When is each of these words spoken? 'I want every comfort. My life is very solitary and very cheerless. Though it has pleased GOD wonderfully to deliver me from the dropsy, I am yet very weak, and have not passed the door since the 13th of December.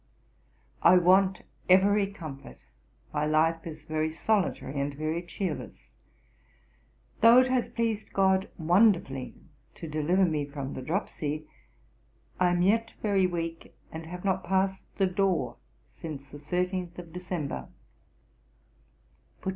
'I 0.81 0.97
want 0.97 1.43
every 1.69 2.07
comfort. 2.07 2.57
My 3.13 3.27
life 3.27 3.67
is 3.67 3.85
very 3.85 4.09
solitary 4.09 4.79
and 4.81 4.91
very 4.95 5.21
cheerless. 5.21 5.75
Though 7.19 7.37
it 7.41 7.49
has 7.51 7.69
pleased 7.69 8.11
GOD 8.11 8.49
wonderfully 8.57 9.35
to 9.75 9.87
deliver 9.87 10.25
me 10.25 10.43
from 10.47 10.73
the 10.73 10.81
dropsy, 10.81 11.45
I 12.39 12.49
am 12.49 12.63
yet 12.63 12.93
very 13.03 13.27
weak, 13.27 13.75
and 13.91 14.07
have 14.07 14.25
not 14.25 14.43
passed 14.43 14.85
the 14.95 15.05
door 15.05 15.57
since 15.87 16.27
the 16.31 16.39
13th 16.39 16.97
of 16.97 17.13
December. 17.13 17.67